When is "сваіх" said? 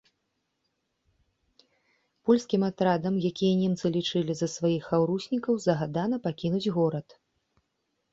4.55-4.83